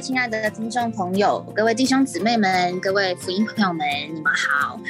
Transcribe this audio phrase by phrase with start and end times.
[0.00, 4.80] 亲爱的听众朋友，各位弟兄姊妹们，各位福音朋友们，你们好，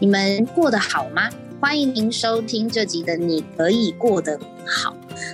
[0.00, 1.28] 你们过得好吗？
[1.60, 4.92] 欢迎您收听这集的《你可以过得好》。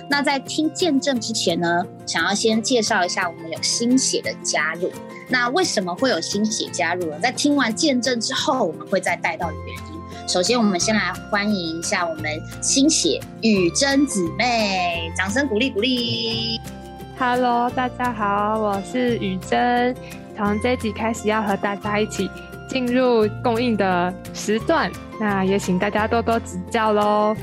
[0.09, 4.91] 那在听见证之前呢，想要先介绍一下我们有新血的加入。
[5.29, 7.17] 那为什么会有新血加入呢？
[7.21, 10.27] 在听完见证之后，我们会再带到原因。
[10.27, 12.25] 首先，我们先来欢迎一下我们
[12.61, 16.59] 新血雨珍姊妹，掌声鼓励鼓励。
[17.23, 19.95] Hello，大家好，我是雨珍。
[20.35, 22.27] 从这集开始要和大家一起
[22.67, 27.35] 进入供应的时段，那也请大家多多指教喽。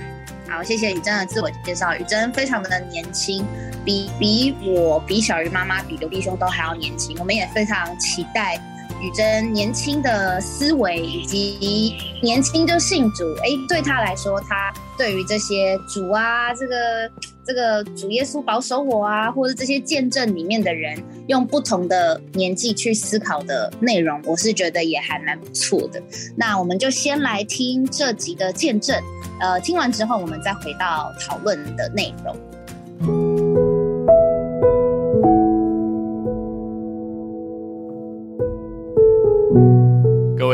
[0.48, 1.94] 好，谢谢雨珍的自我介绍。
[1.96, 3.46] 雨珍非常的年轻，
[3.84, 7.16] 比比我、比小鱼妈妈、比刘弟兄都还要年轻。
[7.20, 8.60] 我们也非常期待
[9.00, 13.24] 雨珍年轻的思维以及年轻就信主。
[13.42, 17.10] 哎，对他来说，他对于这些主啊，这个
[17.46, 26.02] 这个主耶稣保守我啊，或者这些见证里面的人，用不同的年纪去思考的内容，我是觉得也还蛮不错的。
[26.36, 29.00] 那我们就先来听这集的见证。
[29.40, 32.36] 呃，听完之后，我们再回到讨论的内容。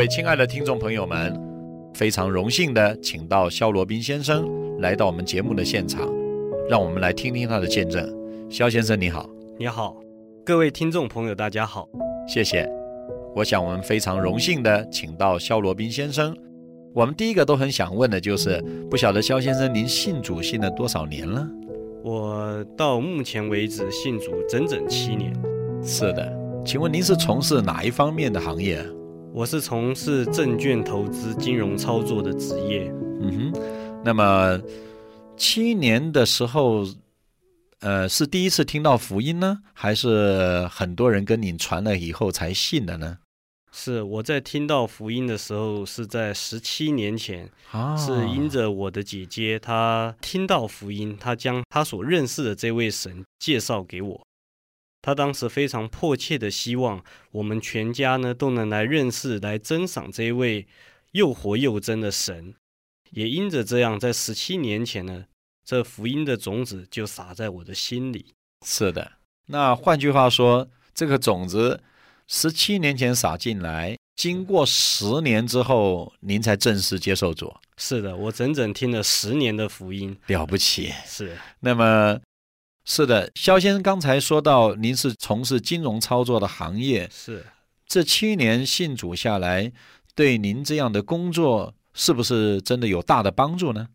[0.05, 1.35] 位亲爱的听众朋友们，
[1.95, 4.47] 非常荣幸的请到肖罗宾先生
[4.79, 6.07] 来到我们节目的现场，
[6.69, 8.07] 让我们来听听他的见证。
[8.47, 9.97] 肖先生你好，你好，
[10.45, 11.89] 各位听众朋友，大家好。
[12.27, 12.69] 谢谢。
[13.35, 16.37] 我想我们非常荣幸的请到肖罗宾先生。
[16.93, 21.49] 我们第一个都很想问的就是，不晓得肖先生您信主信了多少年了？
[22.03, 25.33] 我到目前为止信主整整七年。
[25.81, 26.31] 是的，
[26.63, 28.79] 请问您是从事哪一方面的行业？
[29.35, 32.89] 我是从事证券投资、金融操作的职业。
[33.19, 34.57] 嗯哼，那么
[35.35, 36.85] 七年的时候，
[37.81, 43.17] 呃，是第一次听到福音呢，还是很多人跟你传了以后才信的呢？
[43.73, 54.24] 是我在听到福音的时候，是在十七年前，啊是因着我的姐姐，她听到福音，她将她所认识的这位神介绍给我。
[55.05, 60.65] 她当时非常迫切的希望我们全家呢都能来认识、来珍赏这一位
[61.11, 62.55] 又活又真的神。
[63.11, 65.25] 也因着这样，在十七年前呢，
[65.63, 68.33] 这福音的种子就撒在我的心里。
[68.65, 69.11] 是的。
[69.45, 71.83] 那换句话说，这个种子
[72.27, 80.17] 十七年前撒进来，经过十年之后，您才正式接受主，是的，我整整听了十年的福音。
[80.25, 80.91] 了不起。
[81.05, 82.19] 是那么，
[82.85, 87.43] 是的，肖先生刚才说到，您是从事金融操作的行业，是，
[87.87, 89.71] 这七年信主下来，
[90.13, 93.87] 对您这样的工作是不是真的有大的帮助呢？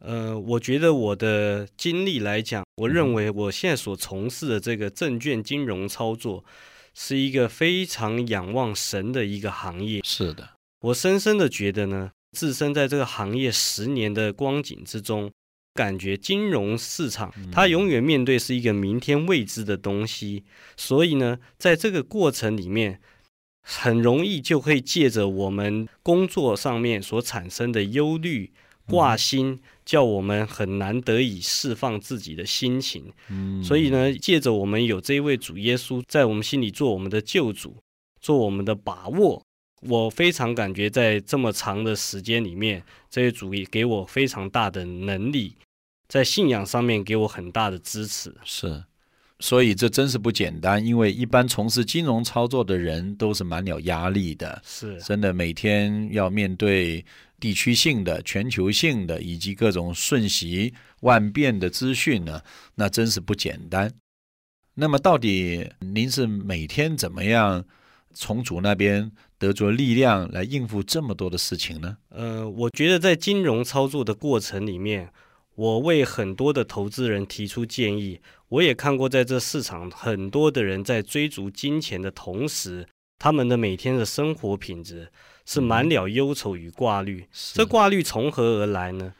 [0.00, 6.44] 呃，我觉得我的经历来讲，我认为我现在所从事的这个证券金融操作，
[6.92, 10.00] 是一个非常仰望神的一个行业。
[10.04, 10.50] 是的，
[10.80, 15.30] 我深深的觉得呢，置身在这个行业十年的光景之中，
[15.74, 20.44] 感觉金融市场它永远面对是一个明天未知的东西，
[20.76, 23.00] 所以呢，在这个过程里面，
[23.60, 28.52] 很容易就会借着我们工作上面所产生的忧虑、
[28.86, 33.12] 挂心，叫我们很难得以释放自己的心情。
[33.28, 37.76] 嗯，所以呢，借着我们有这一位主耶稣在我们心里做我们的救主，
[38.20, 39.42] 做我们的把握，
[39.82, 45.56] 我非常感觉在这么长的时间里面，这位主也给我非常大的能力，
[46.14, 48.32] 在信仰上面给我很大的支持。
[48.44, 48.84] 是，
[49.40, 57.04] 所以这真是不简单，因为一般从事金融操作的人都是蛮有压力的，是真的每天要面对
[57.40, 62.40] 地区性的、全球性的以及各种瞬息万变的资讯呢，
[62.76, 63.92] 那真是不简单。
[64.74, 67.64] 那么，到底您是每天怎么样
[68.12, 71.96] 从主那边得着力量来应付这么多的事情呢？
[72.10, 75.12] 呃，我觉得在金融操作的过程里面，
[75.54, 78.20] 我为很多的投资人提出建议。
[78.48, 82.86] 我也看过，在这市场很多的人在追逐金钱的同时，
[83.18, 85.10] 他们的每天的生活品质
[85.44, 87.26] 是满了忧愁与挂虑。
[87.52, 89.14] 这挂虑从何而来呢？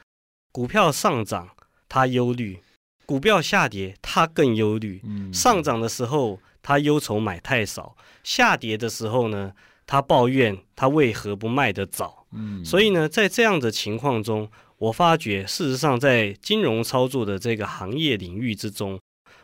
[0.53, 1.51] 股票上涨，
[1.89, 2.61] 他忧虑；
[3.07, 5.01] 股票下跌，他更忧虑。
[5.05, 9.53] 嗯上涨的时候，他忧愁买太少；下跌的时候呢，
[9.87, 12.27] 他抱怨他为何不卖得早。
[12.33, 14.49] 嗯所以呢，在这样的情况中，
[14.79, 19.01] 我发觉，事实上，在金融操作的这个行业领域之中，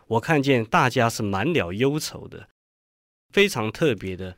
[0.08, 2.48] 我看见大家是满了忧愁的，
[3.32, 4.36] 非常特别的。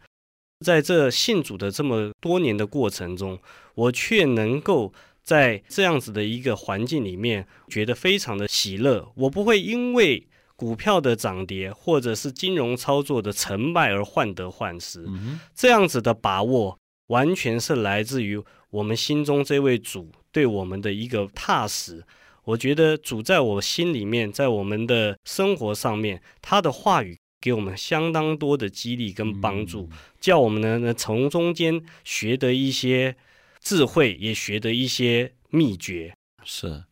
[0.64, 3.40] 在这信主的这么多年的过程中，
[3.74, 4.92] 我却能够
[5.22, 9.10] 在这样子的一个环境里面，觉得非常的喜乐。
[9.16, 15.02] 我不会因为股票的涨跌，或者是金融操作的成败而患得患失。
[15.08, 16.78] 嗯这样子的把握，
[17.08, 18.40] 完全是来自于
[18.70, 22.02] 我们心中这位主对我们的一个踏实。
[22.44, 29.88] 我觉得主在我心里面，在我们的生活上面，他的话语给我们相当多的激励跟帮助，
[30.18, 33.14] 叫我们呢呢从中间学得一些
[33.60, 36.12] 智慧，也学得一些秘诀。
[36.44, 36.82] 是，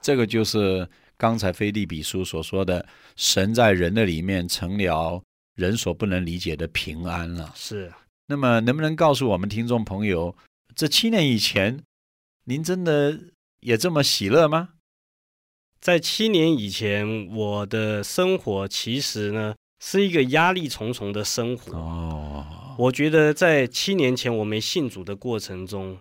[0.00, 2.86] 这个就是刚才菲利比书所说的，
[3.16, 5.20] 神在人的里面成了
[5.56, 7.52] 人所不能理解的平安了。
[7.56, 7.92] 是
[8.28, 10.36] 那么，能不能告诉我们听众朋友，
[10.76, 11.82] 这七年以前，
[12.44, 13.18] 您真的
[13.60, 14.70] 也这么喜乐吗？
[15.80, 21.74] 在七年以前，我的生活其实呢是一个压力重重的生活。
[21.74, 25.98] 哦，我觉得在七年前我没信主的过程中，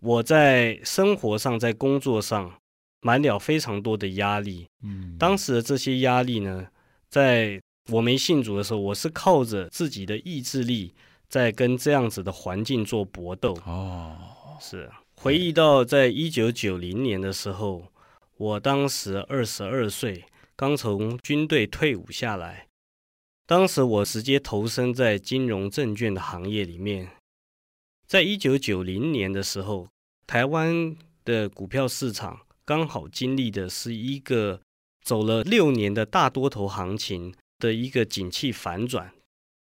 [0.00, 2.52] 我在生活上、在工作上
[3.00, 4.66] 满了非常多的压力。
[4.82, 6.66] 嗯，当时的这些压力呢，
[7.08, 7.58] 在
[7.90, 10.94] 我没信主的时候，我是靠着自己的意志力，
[11.30, 13.54] 在跟这样子的环境做搏斗。
[13.64, 14.14] 哦，
[14.60, 17.88] 是回忆到在一九九零年的时候，
[18.36, 20.24] 我当时二十二岁，
[20.54, 22.68] 刚从军队退伍下来。
[23.44, 27.10] 当时我直接投身在金融证券的行业里面。
[28.06, 29.88] 在一九九零年的时候，
[30.24, 34.60] 台湾的股票市场刚好经历的是一个
[35.02, 39.12] 走了六年的大多头行情的一个景气反转。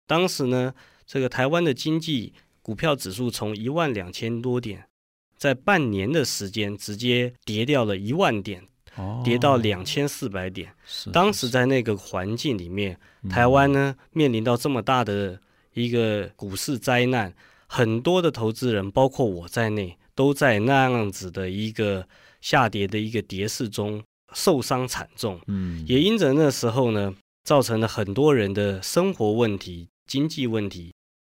[0.08, 0.74] 当时呢，
[1.06, 4.88] 这个台湾的经济股票指数从一万两千多点，
[5.36, 8.62] 在半年的时间直接跌掉了一万点，
[8.96, 10.72] 哦跌到两千四百点。
[10.86, 15.40] 是当时在那个环境里面，嗯台湾呢面临到这么大的
[15.74, 17.34] 一个股市灾难，
[17.66, 22.06] 很多的投资人，包括我在内，都在那样子的一个
[22.40, 24.02] 下跌的一个跌势中
[24.32, 25.40] 受伤惨重。
[25.48, 27.14] 嗯也因着那时候呢，
[27.44, 30.92] 造成了很多人的生活问题、经济问题，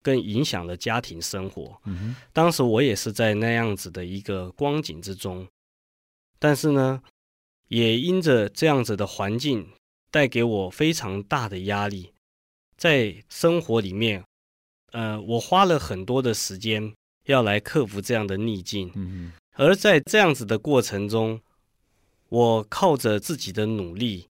[0.07, 1.81] 更影响了家庭生活。
[1.83, 5.45] 嗯当时我也是在那样子的一个光景之中，
[6.39, 7.03] 但是呢，
[7.67, 9.67] 也因着这样子的环境
[10.09, 12.13] 带给我非常大的压力，
[12.77, 14.23] 在生活里面，
[14.93, 16.93] 呃，我花了很多的时间
[17.25, 21.41] 要来克服这样的逆境，嗯而在这样子的过程中，
[22.29, 24.29] 我靠着自己的努力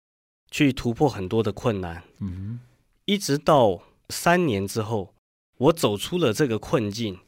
[0.50, 2.59] 去突破很多的困难，嗯
[3.06, 5.13] 一直到三年之后，
[5.57, 7.19] 我走出了这个困境。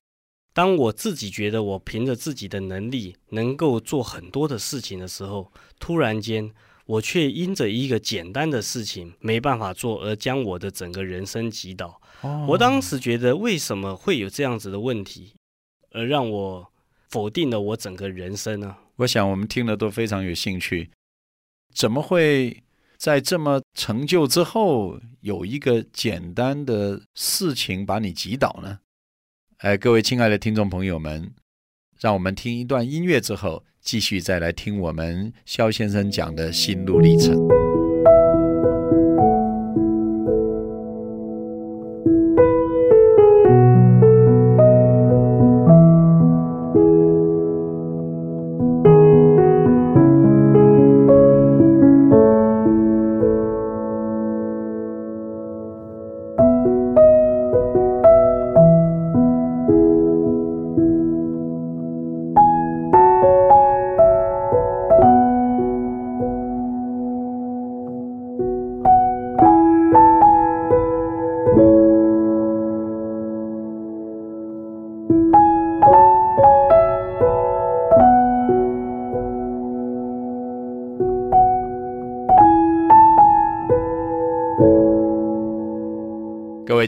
[0.51, 6.51] 当我自己觉得我凭着自己的能力能够做很多的事情的时候，突然间
[6.85, 12.01] 我却因着一个简单的事情没办法做，而将我的整个人生击倒。
[12.21, 15.33] 哼，我当时觉得，为什么会有这样子的问题，
[15.91, 16.71] 而让我
[17.09, 18.75] 否定了我整个人生呢？
[18.97, 20.89] 我想我们听了都非常有兴趣，
[21.73, 22.63] 怎么会
[22.99, 28.79] 在这么成就之后，有一个简单的事情把你击倒呢？
[29.59, 31.31] 哎，各位亲爱的听众朋友们，
[31.97, 37.58] 让我们听一段音乐之后，继续再来听我们肖先生讲的心路历程。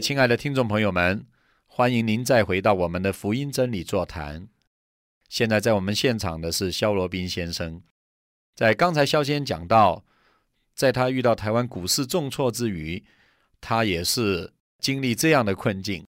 [0.02, 1.24] 亲爱的听众朋友们，
[1.64, 4.48] 欢迎您再回到我们的福音真理座谈。
[5.28, 7.80] 现在在我们现场的是肖罗宾先生。
[8.56, 10.04] 在刚才肖先生讲到，
[10.74, 13.04] 在他遇到台湾股市重挫之余，
[13.60, 16.04] 他也是经历这样的困境，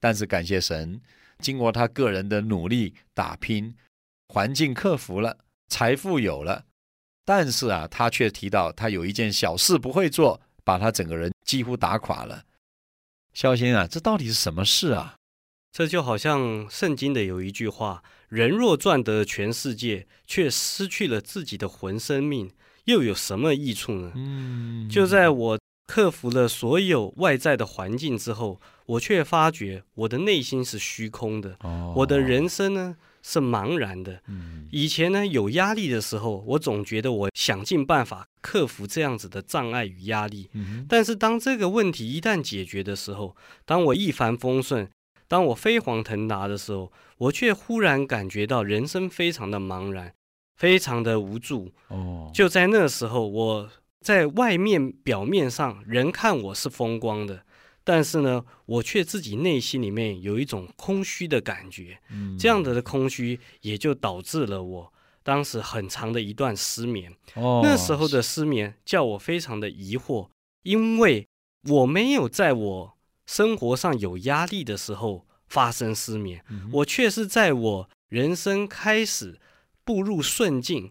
[0.00, 1.02] 但是感谢神，
[1.40, 3.76] 经过他个人的努力打拼，
[4.28, 5.36] 环境克服了，
[5.68, 6.64] 财富有了，
[7.26, 12.42] 但是啊，他却提到他有一件小事不会做，把他整个人几乎打垮了。
[13.34, 15.16] 肖先生啊，这到底是什么事啊？
[15.72, 22.52] 这就好像圣经的有一句话：“人若赚得全世界，却失去了自己的魂生命，
[22.84, 40.50] 又有什么益处呢？”嗯就在我克服了所有外在的环境之后，我却发觉我的内心是虚空的，哦我的人生呢是茫然的，嗯以前呢，有压力的时候，我总觉得我想尽办法克服这样子的障碍与压力。
[40.52, 44.86] 嗯但是当这个问题一旦解决的时候，当我一帆风顺，
[45.26, 50.12] 当我飞黄腾达的时候，我却忽然感觉到人生非常的茫然，
[50.56, 51.72] 非常的无助。
[51.88, 57.46] 哦，就在那时候，我在外面表面上人看我是风光的，
[57.84, 61.98] 但是呢，我却自己内心里面有一种空虚的感觉。
[62.10, 67.14] 嗯这样的空虚也就导致了我当时很长的一段失眠。
[67.34, 70.28] 哦，那时候的失眠叫我非常的疑惑，
[70.62, 71.28] 因为
[71.68, 79.38] 我没有在我生活上有压力的时候发生失眠，嗯我却是在我人生开始
[79.84, 80.90] 步入顺境，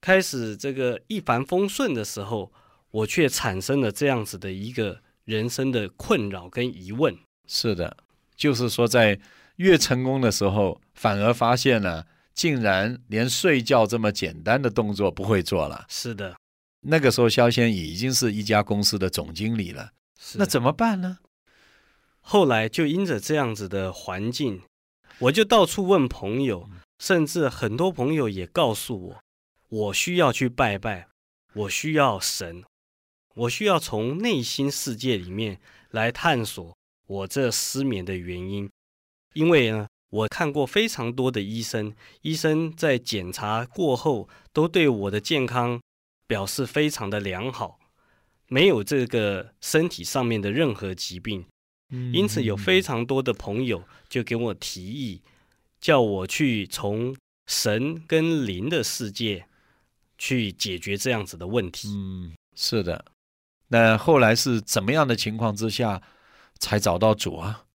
[0.00, 2.50] 开始这个一帆风顺的时候，
[2.90, 7.16] 我却产生了这样子的一个人生的困扰跟疑问。
[7.46, 7.96] 是的，
[8.36, 9.20] 就是说在
[9.56, 15.86] 越成功的时候，反而发现了，竟然连睡觉这么简单的动作不会做了。
[15.88, 16.36] 是的，
[16.80, 19.92] 那个时候，肖先已经是一家公司的总经理了，
[20.34, 21.18] 那怎么办呢？
[22.20, 24.62] 后来就因着这样子的环境，
[25.20, 26.68] 我就到处问朋友，
[26.98, 29.22] 甚至很多朋友也告诉我，
[29.68, 31.08] 我需要去拜拜，
[31.54, 32.64] 我需要神，
[33.34, 35.60] 我需要从内心世界里面
[35.90, 38.68] 来探索我这失眠的原因。
[39.34, 45.80] 因为呢，我看过非常多的医生，医生在检查过后都对我的健康
[46.26, 47.78] 表示非常的良好，
[48.48, 51.46] 没有这个身体上面的任何疾病。
[52.12, 55.22] 因此，有非常多的朋友就给我提议，
[55.80, 57.16] 叫我去从
[57.48, 59.46] 神跟灵的世界
[60.16, 61.88] 去解决这样子的问题。
[61.88, 63.04] 嗯，是的。
[63.72, 66.02] 那后来是怎么样的情况之下
[66.58, 67.66] 才找到主啊？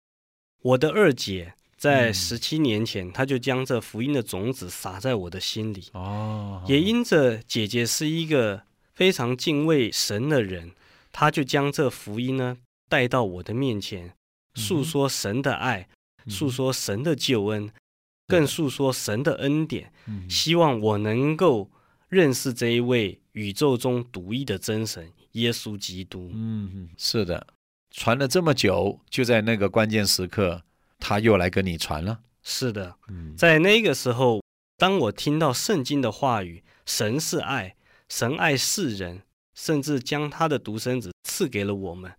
[0.60, 2.14] 我的二姐在嗯。
[2.14, 10.72] 十七年前，她就将这福音的种子撒在我的心里，哦，也因着姐姐是一个非常敬畏神的人，
[11.12, 12.56] 她就将这福音呢
[12.88, 14.14] 带到我的面前，
[14.54, 15.88] 诉说神的爱，
[16.28, 17.70] 诉说神的救恩，
[18.26, 19.92] 更诉说神的恩典。
[20.06, 20.28] 嗯。
[20.28, 21.70] 希望我能够
[22.08, 26.30] 认识这一位宇宙中独一的真神耶稣基督。
[26.34, 27.46] 嗯，是的，
[27.92, 30.64] 传了这么久，就在那个关键时刻，
[30.98, 32.20] 他又来跟你传了。
[32.42, 34.42] 是的，嗯，在那个时候，
[34.76, 37.76] 当我听到圣经的话语，神是爱，
[38.08, 39.22] 神爱世人，
[39.54, 42.12] 甚至将他的独生子赐给了我们，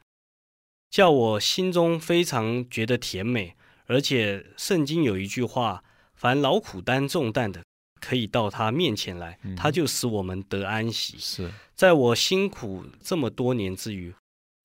[0.89, 3.55] 叫我心中非常觉得甜美。
[3.87, 5.83] 而且圣经有一句话：
[6.15, 7.63] 凡劳苦担重担的，
[8.05, 11.17] 可以到他面前来嗯，他就使我们得安息。
[11.17, 14.13] 是，在我辛苦这么多年之余，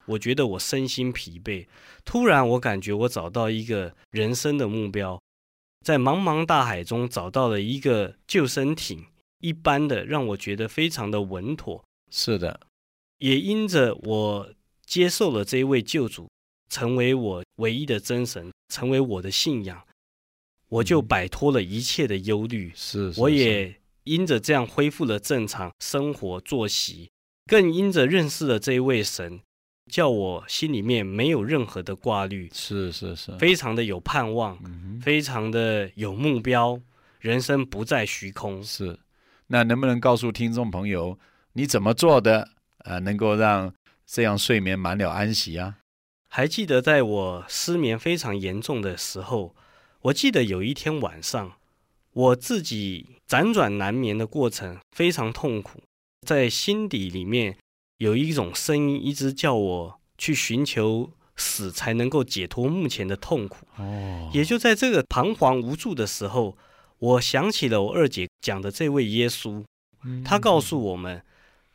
[0.05, 1.67] 我觉得我身心疲惫。
[2.05, 5.19] 突然，我感觉我找到一个人生的目标，
[5.87, 9.07] 在茫茫大海中找到了一个救生艇，
[9.39, 11.83] 一般的让我觉得非常的稳妥。
[12.11, 12.61] 是的，
[13.19, 14.53] 也因着我
[14.85, 16.29] 接受了这一位救主，
[16.69, 19.83] 成为我唯一的真神，成为我的信仰，
[20.71, 22.73] 我就嗯摆脱了一切的忧虑。
[22.75, 27.11] 是，是我也因着这样恢复了正常生活作息，
[27.47, 29.41] 更因着认识了这一位神，
[29.91, 36.81] 叫我心里面没有任何的挂虑，是是是，非常的有盼望，嗯，非常的有目标，
[37.19, 38.63] 人生不再虚空。
[38.63, 38.99] 是。
[39.49, 41.19] 那能不能告诉听众朋友，
[41.55, 42.43] 你怎么做的
[42.79, 43.75] 啊、呃能够让
[44.07, 45.79] 这样睡眠满了安息啊？
[46.29, 49.57] 还记得在我失眠非常严重的时候，
[50.03, 51.53] 我记得有一天晚上，
[52.13, 55.83] 我自己辗转难眠的过程非常痛苦，
[56.27, 57.59] 在心底里面
[57.99, 63.67] 有一种声音一直叫我去寻求死，才能够解脱目前的痛苦。
[63.77, 66.57] 哦也就在这个彷徨无助的时候，
[66.99, 69.63] 我想起了我二姐讲的这位耶稣，
[70.05, 71.23] 嗯他告诉我们，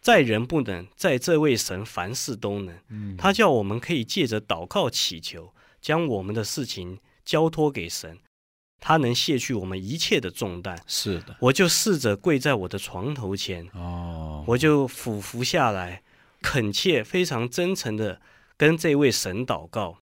[0.02, 2.76] 在人不能，在这位神凡事都能。
[2.90, 8.20] 嗯他叫我们可以借着祷告祈求，将我们的事情交托给神，
[8.80, 10.80] 他能卸去我们一切的重担。
[10.86, 16.04] 是的，我就试着跪在我的床头前，哦，我就俯伏下来，
[16.42, 18.22] 恳切、非常真诚的
[18.56, 19.98] 跟这位神祷告：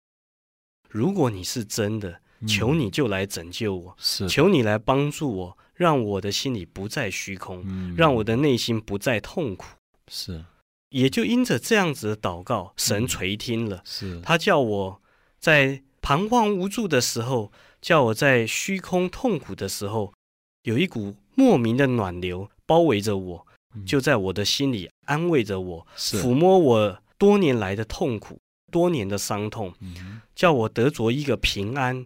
[0.89, 2.47] 如果你是真的，嗯。
[2.47, 7.95] 求你就来拯救我，是求你来帮助我，让我的心里不再虚空，嗯。
[7.95, 9.65] 让我的内心不再痛苦。
[10.09, 10.43] 是。
[10.89, 13.81] 也就因着这样子的祷告，嗯神垂听了。
[13.85, 14.19] 是。
[14.19, 15.01] 他叫我
[15.39, 17.49] 在彷徨无助的时候，
[17.81, 20.13] 叫我在虚空痛苦的时候，
[20.63, 23.85] 有一股莫名的暖流包围着我，嗯。
[23.85, 28.37] 就在我的心里安慰着我，抚摸我多年来的痛苦、
[28.69, 30.21] 多年的伤痛，嗯。
[30.35, 32.05] 叫我得着一个平安，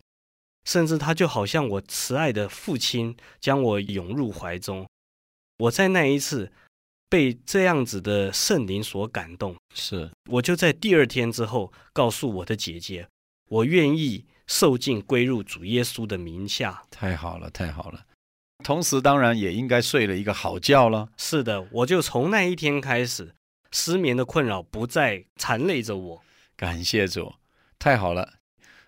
[0.66, 4.88] 甚至他就好像我慈爱的父亲，将我拥入怀中。
[5.58, 6.52] 我在那一次
[7.10, 10.12] 被这样子的圣灵所感动，是。
[10.30, 13.08] 我就在第二天之后告诉我的姐姐，
[13.48, 16.84] 我愿意受尽归入主耶稣的名下。
[16.92, 18.06] 太好了，太好了。
[18.64, 21.10] 同时，当然也应该睡了一个好觉了。
[21.18, 23.36] 是的，我就从那一天开始，
[23.72, 26.22] 失眠的困扰不再缠累着我。
[26.56, 27.36] 感谢主，
[27.78, 28.34] 太好了。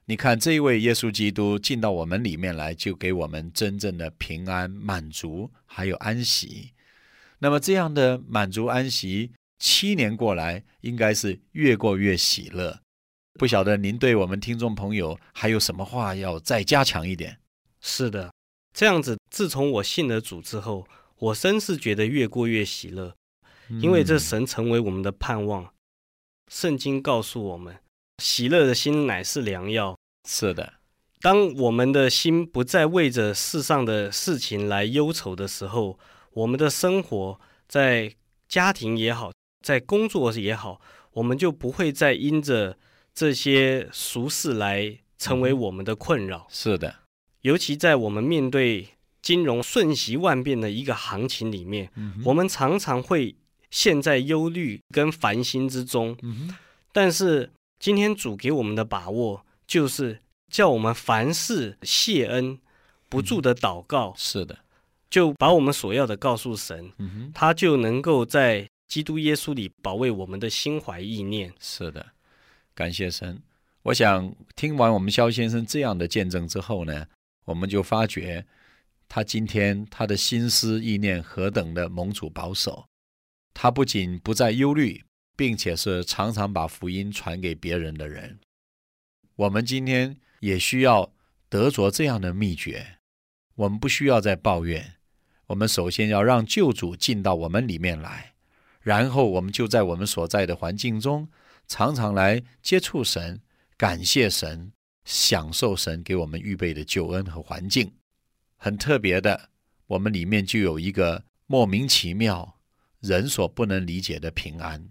[0.06, 6.72] 你看，这一位耶稣基督进到我们里面来，就给我们真正的平安、满足，还有安息。
[7.38, 12.82] 那么，这样的满足、安息，七年过来，应该是越过越喜乐。
[13.40, 17.40] 不晓得您对我们听众朋友还有什么话要再加强一点？
[17.80, 18.34] 是的，
[18.74, 23.16] 这样子，自从我信了主之后，我真是觉得越过越喜乐，
[23.82, 25.74] 因为这神成为我们的盼望。
[26.52, 27.78] 圣经告诉我们，
[28.22, 29.98] 喜乐的心乃是良药。
[30.28, 30.74] 是的，
[31.22, 35.98] 当我们的心不再为着世上的事情来忧愁的时候，
[36.34, 38.14] 我们的生活在
[38.50, 39.32] 家庭也好，
[39.66, 40.82] 在工作也好，
[41.14, 42.78] 我们就不会再因着
[43.14, 46.48] 这些俗事来成为我们的困扰。
[46.50, 46.96] 是的，
[47.42, 48.88] 尤其在我们面对
[49.22, 51.92] 金融瞬息万变的一个行情里面，
[52.26, 53.36] 我们常常会
[53.70, 56.18] 陷在忧虑跟烦心之中。
[56.92, 59.46] 但是今天主给我们的把握。
[59.70, 60.20] 就是
[60.52, 62.58] 叫我们凡事谢恩，
[63.08, 64.16] 不住的祷告。
[64.18, 64.58] 是的，
[65.12, 66.92] 就把我们所要的告诉神，
[67.36, 71.54] 他就能够在基督耶稣里保卫我们的心怀意念。
[71.60, 72.04] 是的，
[72.74, 73.42] 感谢神。
[73.84, 77.08] 我想听完我们肖先生这样的见证之后呢，
[77.46, 78.46] 我们就发觉
[79.08, 82.86] 他今天他的心思意念何等的蒙主保守。
[83.54, 85.04] 他不仅不再忧虑，
[85.36, 88.40] 并且是常常把福音传给别人的人。
[89.36, 91.14] 我们今天也需要
[91.50, 92.98] 得着这样的秘诀。
[93.56, 94.94] 我们不需要再抱怨，
[95.48, 98.34] 我们首先要让救主进到我们里面来，
[98.82, 101.28] 然后我们就在我们所在的环境中，
[101.70, 103.40] 常常来接触神，
[103.78, 104.74] 感谢神，
[105.06, 107.94] 享受神给我们预备的救恩和环境。
[108.58, 109.52] 很特别的，
[109.86, 112.60] 我们里面就有一个莫名其妙、
[113.00, 114.90] 人所不能理解的平安，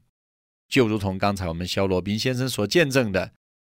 [0.69, 3.33] 就如同刚才我们肖罗宾先生所见证的。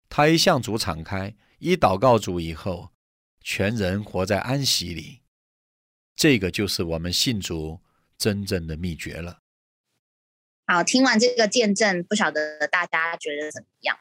[0.08, 2.92] 他一向主敞开，一祷告主以后，
[3.40, 5.22] 全人活在安息里。
[6.14, 7.80] 这个就是我们信主
[8.16, 9.41] 真正的秘诀了。
[10.72, 13.94] 好，听完这个见证，不晓得大家觉得怎么样？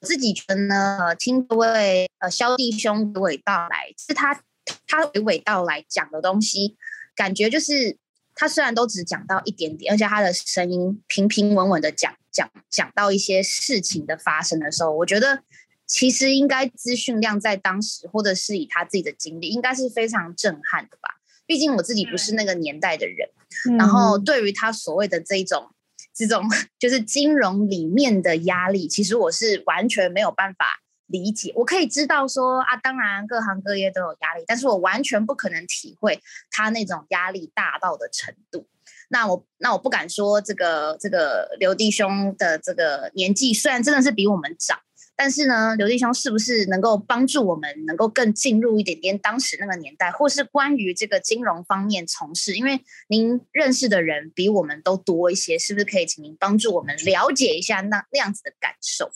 [0.00, 4.42] 我自己觉得呢，呃听这位呃肖弟兄娓娓道来，是他
[4.88, 6.76] 他娓娓道来讲的东西，
[7.14, 7.96] 感觉就是
[8.34, 12.12] 他虽然都只讲到一点点，而且他的声音平平稳稳的讲。
[12.30, 15.42] 讲讲到一些事情的发生的时候，我觉得
[15.86, 21.18] 其实应该资讯量在当时，或者是以他自己的经历，应该是非常震撼的吧。
[21.46, 23.28] 毕竟我自己不是那个年代的人，
[23.76, 25.70] 然后对于他所谓的这一种
[26.18, 26.44] 这种
[26.80, 31.52] 就是金融里面的压力，其实我是完全没有办法理解。
[31.54, 38.66] 我可以知道说啊，当然各行各业都有压力，但是我完全不可能体会他那种压力大到的程度。
[39.10, 44.78] 那我那我不敢说这个这个刘弟兄的这个年纪虽然真的是比我们长，
[45.18, 52.54] 但是呢，刘弟兄是不是能够帮助我们能够更进入一点点当时那个年代，或是关于这个金融方面从事？
[52.54, 59.10] 因为您认识的人比我们都多一些，是不是可以请您帮助我们了解一下那那样子的感受？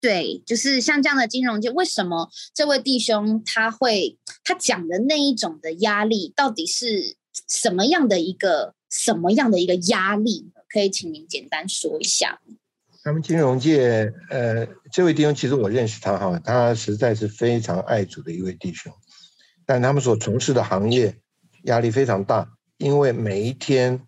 [0.00, 7.16] 对，就是像这样的金融界，为什么这位弟兄他会他讲的那一种的压力，到底是
[7.48, 8.74] 什么样的一个？
[8.88, 10.52] 什么样的一个压力？
[10.68, 12.40] 可以请您简单说一下。
[13.06, 18.92] 他们金融界，呃，这位弟兄其实我认识他哈，他实在是非常爱主的一位弟兄，
[19.64, 21.14] 但他们所从事的行业
[21.62, 24.00] 压力非常大，因为每一天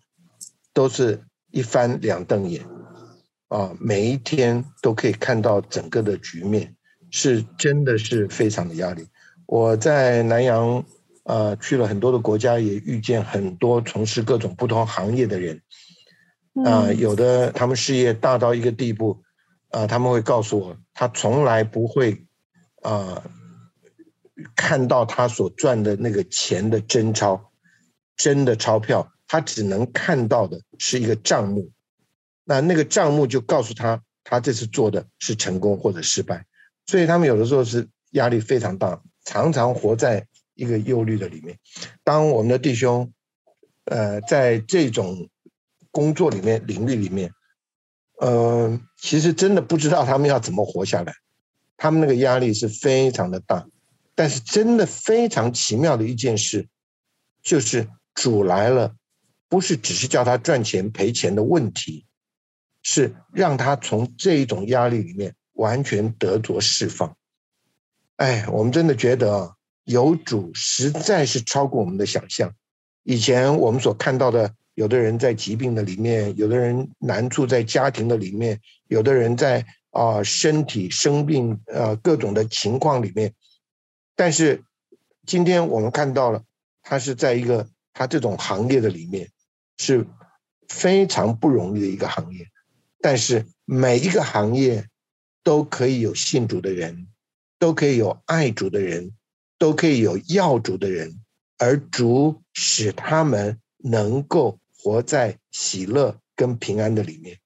[0.73, 2.65] 都是一翻两瞪眼
[3.47, 6.75] 啊，每一天都可以看到整个的局面，
[7.09, 9.07] 是真的是非常的压力。
[9.45, 10.83] 我在南阳。
[11.25, 15.61] 呃，去了很多的国家，也遇见很多从事各种不同行业的人。
[16.65, 19.21] 啊，有的他们事业大到一个地步，
[19.69, 22.25] 啊，他们会告诉我，他从来不会
[22.81, 23.23] 啊
[24.55, 27.51] 看到他所赚的那个钱的真钞，
[28.17, 31.71] 真的钞票，他只能看到的是一个账目。
[32.43, 36.45] 那那个账目就告诉他，他这次做的是成功或者失败。
[36.85, 40.25] 所以他们有的时候是压力非常大，常常活在。
[40.55, 41.57] 一个忧虑的里面，
[42.03, 43.13] 当我们的弟兄，
[43.85, 45.29] 呃，在这种
[45.91, 47.31] 工作里面领域里面，
[48.19, 51.13] 呃，其实真的不知道他们要怎么活下来，
[51.77, 53.65] 他们那个压力是非常的大，
[54.15, 56.67] 但是真的非常奇妙的一件事，
[57.41, 58.95] 就是主来了，
[59.47, 62.05] 不是只是叫他赚钱赔钱的问题，
[62.83, 67.15] 是让他从这一种压力里面完全得着释放。
[68.17, 72.53] 哎，我们真的觉得啊，有主实在是超过我们的想象。
[73.03, 83.33] 以前我们所看到的，有的人在疾病的里面，有的人难处在家庭的里面，有的人在啊身体生病呃各种的情况里面。
[84.15, 84.63] 但是
[85.25, 86.41] 今天我们看到了，
[86.81, 89.29] 他是在一个他这种行业的里面
[89.77, 90.07] 是
[90.69, 92.47] 非常不容易的一个行业，
[93.01, 94.87] 但是每一个行业
[95.43, 97.05] 都可以有信主的人。
[97.61, 99.11] 都可以有爱主的人，
[99.57, 101.19] 都可以有要主的人，
[101.57, 107.37] 而主使他们能够活在喜乐跟平安的里面。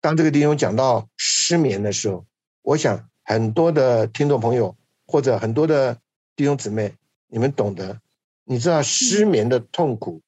[0.00, 2.26] 当这个弟兄讲到失眠的时候，
[2.62, 6.00] 我想很多的听众朋友或者很多的
[6.34, 6.96] 弟兄姊妹，
[7.28, 8.00] 你们懂得，
[8.42, 10.20] 你知道失眠的痛苦，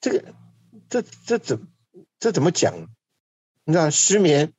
[0.00, 0.34] 这个
[0.88, 1.68] 这这怎
[2.18, 2.74] 这怎么讲？
[3.64, 4.52] 你知道失眠。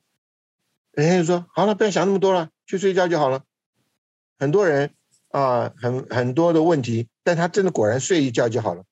[0.92, 3.44] 人家就说：“好了，不要想那么多了，去睡觉就好了。”
[4.36, 4.94] 很多人
[5.28, 8.84] 啊，很很多的问题，但他真的果然睡一觉就好了。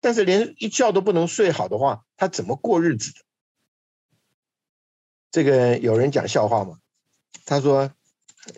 [0.00, 3.20] 但是连一觉都不能睡好的话，他怎么过日子的？
[5.30, 6.78] 这个有人讲笑话嘛？
[7.44, 7.92] 他说，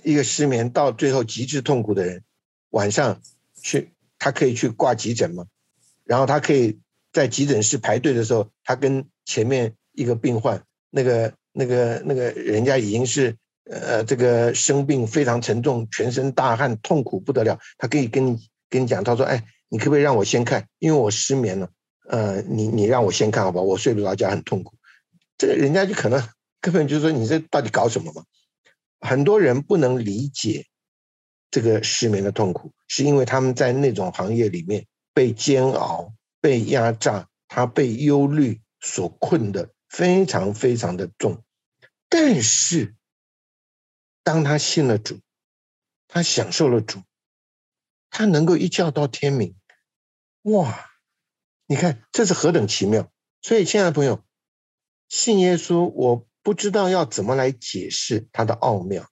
[0.03, 2.25] 一个失眠到最后极致痛苦的人，
[2.71, 3.21] 晚上
[3.61, 5.47] 去他可以去挂急诊嘛？
[6.05, 6.81] 然后他可以
[7.13, 11.35] 在急诊室排队的时候，他跟前面一个病患那个。
[11.55, 13.37] 那个那个人家已经是
[13.71, 17.59] 呃这个生病非常沉重，全身大汗，痛苦不得了。
[17.77, 20.69] 他可以跟你跟你讲，他说：“哎，你可不可以让我先看？
[20.79, 21.71] 因为我失眠了。
[22.07, 24.77] 呃，你你让我先看好吧，我睡不着觉，很痛苦。”
[25.39, 26.23] 这个人家就可能
[26.61, 28.23] 根本就说：“你这到底搞什么嘛？”
[29.01, 30.67] 很多人不能理解
[31.51, 39.71] 这个失眠的痛苦，是因为他们在那种行业里面被煎熬、被压榨，他被忧虑所困的。
[39.89, 41.45] 非常非常的重，
[42.09, 42.95] 但是
[44.23, 45.21] 当他信了主，
[46.09, 47.03] 他享受了主，
[48.09, 49.55] 他能够一觉到天明，
[50.43, 50.91] 哇！
[51.67, 53.11] 你看这是何等奇妙！
[53.41, 54.23] 所以，亲爱的朋友，
[55.09, 59.09] 信耶稣，我不知道要怎么来解释他的奥妙。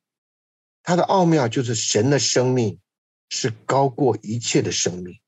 [0.82, 2.80] 他的奥妙就是神的生命
[3.28, 5.20] 是高过一切的生命，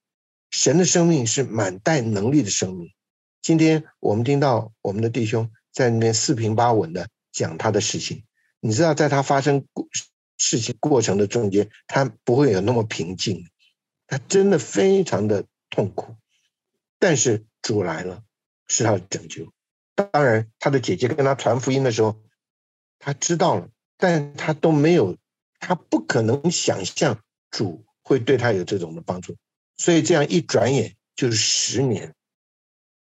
[0.50, 2.92] 神的生命是满带能力的生命。
[3.40, 8.24] 今天我们听到我们的弟兄在那边四平八稳的讲他的事情，
[8.60, 9.66] 你知道，在他发生
[10.38, 13.48] 事情过程的中间，他不会有那么平静，
[14.06, 16.14] 他真的非常的痛苦。
[17.00, 18.22] 但是主来了，
[18.68, 19.52] 是他的拯救。
[19.96, 22.22] 当然，他的姐姐跟他传福音的时候，
[23.00, 25.16] 他知道了，但他都没有，
[25.58, 29.36] 他不可能想象主会对他有这种的帮助。
[29.76, 32.14] 所以这样一转眼就是十年。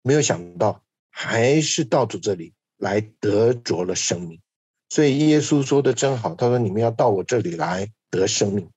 [0.03, 4.40] 没有想到，还是到主这里来得着了生命，
[4.88, 8.71] 所以耶稣说的真好，他说：“你们要到我这里来得生命。”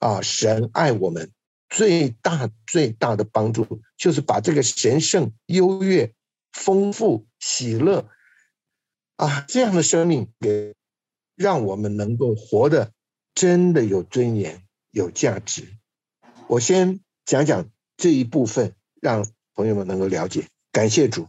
[0.00, 1.32] 啊，神爱我们
[1.74, 6.14] 最大最大的帮助，就是把这个神圣、优越、
[6.52, 8.08] 丰富、喜乐
[9.16, 10.72] 啊这样的生命给
[11.34, 12.92] 让我们能够活得
[13.34, 15.64] 真的有尊严、有价值。
[16.46, 20.46] 我先讲讲这一部分，让朋友们能够了解。
[20.70, 21.26] 感谢主，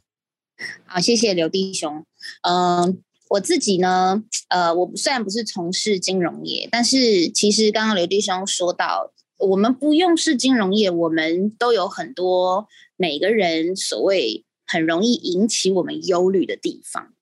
[0.86, 2.06] 好，谢谢刘弟兄。
[2.44, 17.13] 嗯，我自己呢，呃，我虽然不是从事金融业，但是其实刚刚刘弟兄说到，我们不用是金融业，我们都有很多每个人所谓很容易引起我们忧虑的地方。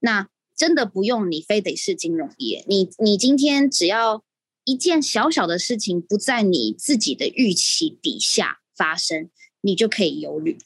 [0.00, 4.22] 那真的不用你非得是金融业，你你今天只要
[4.64, 10.58] 一件小小的事情不在你自己的预期底下发生，你就可以忧虑。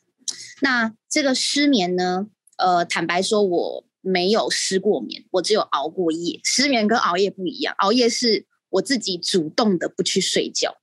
[0.61, 2.29] 那这个失眠呢？
[2.59, 6.39] 呃，坦白说，我没有失过眠，我只有熬过夜。
[6.45, 10.77] 失眠跟熬夜不一样，熬夜是我自己主动的不去睡觉，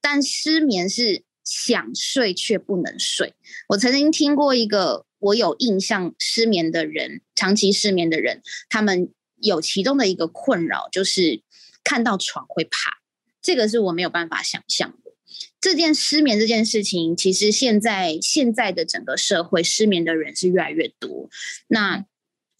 [0.00, 3.34] 但失眠是想睡却不能睡。
[3.68, 11.42] 我曾经听过一个我有印象失眠的人，长期失眠的人，他们有其中的一个困扰，就是
[11.82, 12.98] 看到床会怕，
[13.40, 15.12] 这个是我没有办法想象的。
[15.60, 21.28] 这件失眠这件事情，其实现在现在的整个社会失眠的人是越来越多。
[21.66, 22.04] 那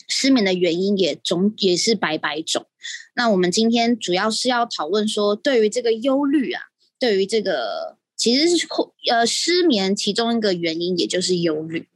[0.09, 2.67] 失眠的原因也总也是百百种。
[3.15, 6.63] 那我们今天主要是要讨论说，对于这个忧虑啊，
[6.99, 8.67] 对于这个其实是
[9.11, 11.89] 呃失眠其中一个原因，也就是忧虑。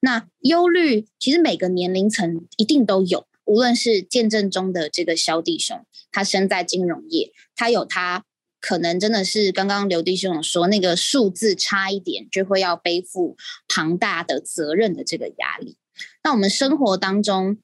[0.00, 8.24] 那忧虑其实每个年龄层一定都有，无论是见证中的这个肖弟兄，他身在金融业，他有他
[8.60, 13.36] 可能真的是刚刚刘弟兄说那个数字差一点就会要背负
[13.68, 15.76] 庞大的责任的这个压力。
[16.24, 17.58] 那我们生活当中，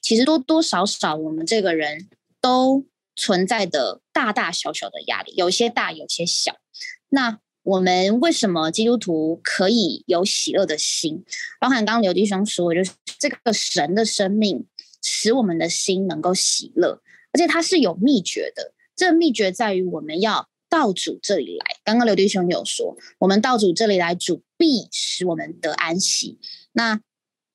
[0.00, 2.08] 其实多多少少我们这个人
[2.40, 6.56] 都存在的大大小小的压力，有些大，有些小。
[7.08, 11.24] 那我们为什么基督徒可以有喜乐的心？
[11.58, 14.66] 包含刚刚刘弟兄说，就是这个神的生命
[15.02, 17.00] 使我们的心能够喜乐，
[17.32, 18.74] 而且它是有秘诀的。
[18.96, 21.64] 这秘诀在于我们要到主这里来。
[21.84, 26.38] 刚刚刘弟兄有说，我们到主这里来，主必使我们得安息。
[26.72, 27.00] 那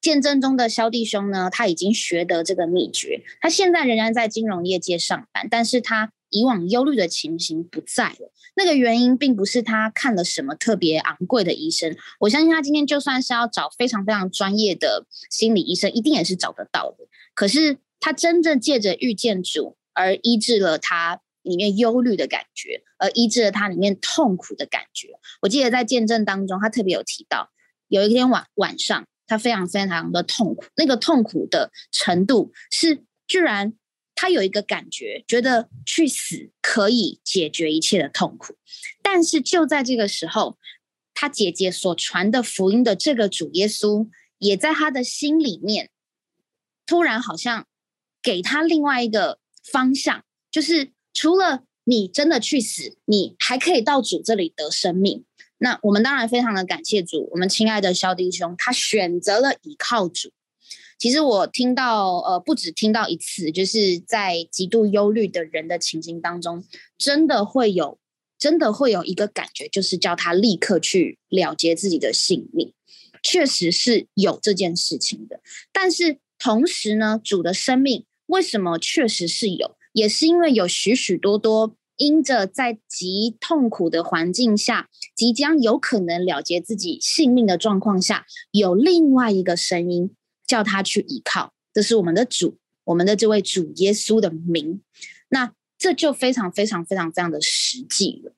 [0.02, 1.50] 见证中的肖弟兄呢？
[1.52, 8.32] 他已经学得这个秘诀，他现在仍然在金融业界上班，但是他以往忧虑的情形不在了。
[8.56, 17.08] 那个原因并不是他看了什么特别昂贵的医生，我相信他今天就算是要找非常非常专业的心理医生，一定也是找得到的。
[17.34, 25.10] 可是他真正借着遇见主而医治了他里面忧虑的感觉，而医治了他里面痛苦的感觉。
[25.42, 27.50] 我记得在见证当中，他特别有提到，
[27.88, 33.74] 有一天晚晚上，他非常非常的痛苦，那个痛苦的程度是居然。
[34.22, 38.54] 他有一个感觉，觉得去死可以解决一切的痛苦，
[39.02, 40.58] 但是就在这个时候，
[41.14, 45.90] 他姐姐所传的福音的这个主耶稣，也在他的心里面，
[46.86, 47.66] 突然好像
[48.22, 49.40] 给他另外一个
[49.72, 55.24] 方向，就是除了你真的去死，你还可以到主这里得生命。
[55.60, 60.32] 那我们当然非常的感谢主，我们亲爱的小弟兄，他选择了倚靠主。
[60.98, 66.64] 其实我听到，呃，不止听到一次，就是在极度忧虑的人的情形当中，
[66.98, 67.98] 真的会有，
[68.38, 72.74] 真的会有一个感觉，就是叫他立刻去了结自己的性命，
[73.24, 75.40] 确实是有这件事情的。
[75.72, 90.16] 但是同时呢，主的生命为什么确实是有，也是因为有许许多多因着在极痛苦的环境下，即将有可能了结自己性命的状况下，有另外一个声音。
[90.50, 94.82] 叫他去依靠，这是我们的主，我们的这位主耶稣的名。
[95.28, 98.34] 那这就非常非常非常非常的实际了。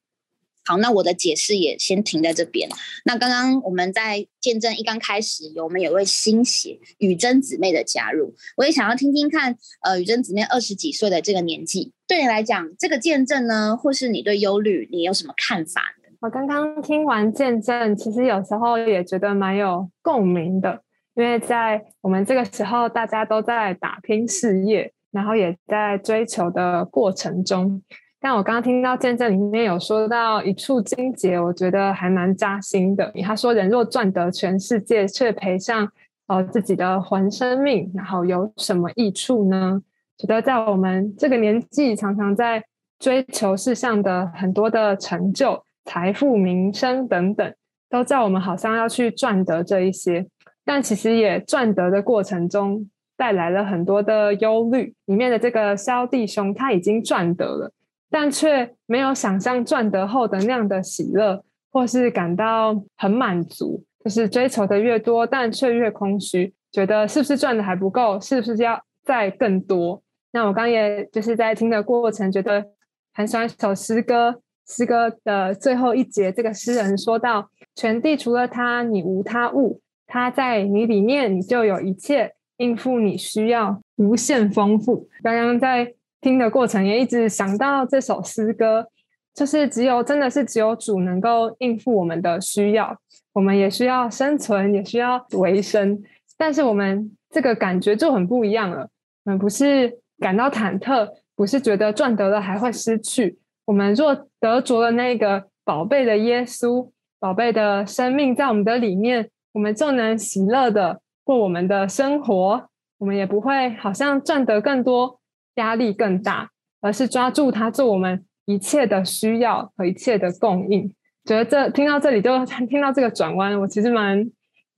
[0.71, 2.69] 好，那我的解释也先停在这边。
[3.03, 15.81] 那刚刚我们在见证一刚开始，有我们有位新血雨珍姊妹的加入，我也想要听听看，呃，雨珍姊妹二十几岁的这个年纪，对你来讲，这个见证呢，或是你对忧虑，你有什么看法？
[16.21, 20.81] 我刚刚听完见证，其实有时候也觉得蛮有共鸣的。
[21.15, 27.84] 因为在我们这个时候，大家都在打拼事业，然后也在追求的过程中。
[28.23, 33.12] 但我刚刚听到见证里面有说到一处经节，我觉得还蛮扎心的。
[33.23, 35.91] 他说：“人若赚得全世界，却赔上
[36.27, 39.81] 呃自己的魂生命，然后有什么益处呢？”
[40.19, 42.63] 觉得在我们这个年纪，常常在
[42.99, 47.51] 追求世上的很多的成就、财富、名声等等，
[47.89, 50.27] 都在我们好像要去赚得这一些。
[50.63, 54.93] 但其实也赚得的过程中带来了很多的忧虑。
[55.05, 57.73] 里面的这个肖弟兄他已经赚得了，
[58.12, 63.84] 但却没有想象赚得后的那样的喜乐，或是感到很满足。
[64.04, 68.19] 就是追求的越多，但却越空虚，觉得是不是赚的还不够？
[68.19, 70.02] 是不是要再更多？
[70.32, 72.65] 那我刚也就是在听的过程，觉得
[73.13, 74.41] 很喜欢一首诗歌。
[74.67, 85.08] 诗歌的最后一节，这个诗人说到：“全地除了他，你无他物。”他在你里面，你就有一切应付你需要，无限丰富。
[85.21, 88.88] 刚刚在听的过程也一直想到这首诗歌，
[89.34, 92.95] 就是只有真的是只有主能够应付我们的需要，
[93.34, 96.01] 我们也需要生存，也需要维生。
[96.38, 98.88] 但是我们这个感觉就很不一样了，
[99.25, 103.38] 我们不是感到忐忑，不是觉得赚得了还会失去。
[103.65, 109.29] 我们若得着了那个宝贝的耶稣，宝贝的生命在我们的里面。
[109.53, 115.19] 我们就能喜乐的过我们的生活，我们也不会好像赚得更多，
[115.55, 116.49] 压力更大，
[116.81, 120.93] 而是抓住它做我们一切的需要和一切的供应。
[121.25, 124.29] 觉得这听到这里就 听到这个转弯，我其实蛮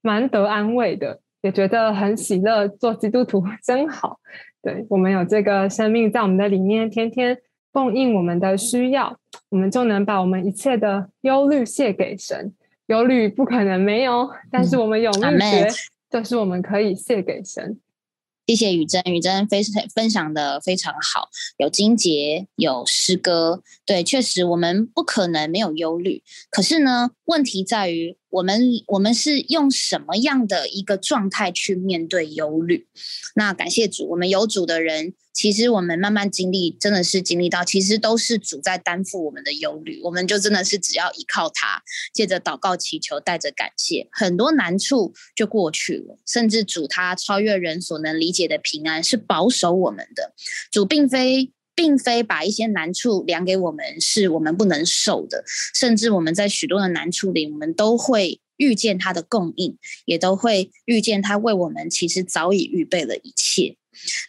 [0.01, 2.67] 蛮得安慰的，也觉得很喜乐。
[2.67, 4.19] 做基督徒 真好，
[4.62, 7.38] 对我们有这个生命在我们的里面，天天
[7.71, 9.17] 供应我们的需要，
[9.49, 12.53] 我们就能把我们一切的忧虑卸给神。
[12.88, 15.67] 忧虑不可能没有，但是我们有秘诀，
[16.09, 17.79] 就是我们可以卸给神。
[18.45, 26.21] 谢谢雨珍，雨珍非常分享的非常好，有金节，有诗歌，对，确实我们不可能没有忧虑。
[26.49, 32.86] 可是呢，问题在于我们我们是用什么样的一个状态去面对忧虑？
[33.36, 35.13] 那感谢主，我们有主的人。
[35.34, 41.82] 其实我们慢慢经历，真的是经历到，其实都是主在担负我们的忧虑，我们就真的是只要依靠他，
[42.13, 46.19] 借着祷告祈求，带着感谢，很多难处就过去了。
[46.28, 50.34] 甚至主他超越人所能理解的平安，是保守我们的。
[50.72, 55.43] 主并非并非把一些难处量给我们，是我们不能受的。
[55.74, 63.78] 甚至我们在许多的难处里，我们都会遇见他的供应，也都会遇见他为我们其实早已预备了一切。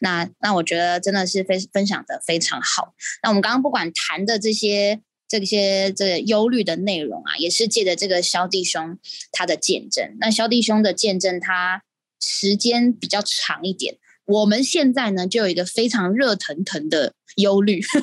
[0.01, 2.95] 那那我觉得真的是非分享的非常好。
[3.23, 8.99] 那我们刚刚不管谈的这些这些这忧虑的内容啊，也是借着这个肖弟兄
[9.33, 10.17] 他的见证。
[10.21, 11.83] 那肖弟兄的见证，他
[12.21, 13.97] 时间比较长一点。
[14.27, 17.83] 我们现在呢，就有一个非常热腾腾的忧虑。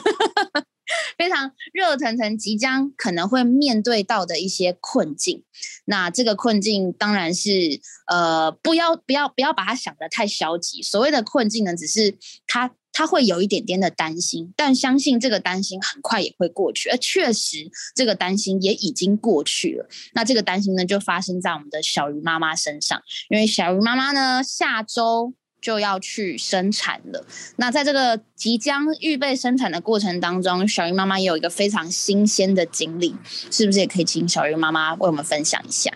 [1.17, 5.43] 非常热腾腾，即将可能会面对到的一些困境。
[5.86, 10.82] 那这个困境当然是，呃，不要不要不要把它想得太消极。
[10.82, 16.89] 所谓的困境呢，只是他他会有一点点的担心，但相信这个担心很快也会过去。
[16.89, 19.88] 而确实，这个担心也已经过去了。
[20.13, 25.34] 那这个担心呢，就发生在我们的小鱼妈妈身上，因为小鱼妈妈呢，下周。
[25.62, 27.26] 就要去生产了。
[27.58, 33.15] 那在这个即将预备生产的过程当中，小鱼妈妈也有一个非常新鲜的经历，
[33.52, 35.91] 是不是也可以请小鱼妈妈为我们分享一下？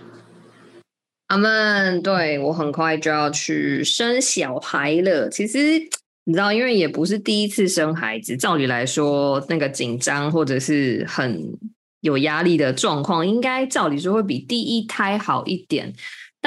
[1.28, 2.02] 阿门。
[2.04, 5.28] 对我很快就要去生小孩了。
[5.30, 5.80] 其实
[6.26, 11.58] 你知道，因为也不是第一次生孩子，照理来说，那个紧张或者是很
[12.02, 15.94] 有压力的状况，应该照理说会比第一胎好一点。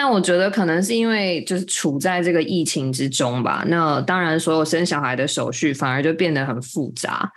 [0.00, 7.28] 但我觉得可能是因为就是处在这个疫情之中吧，那当然所有生小孩的手续反而就变得很复杂。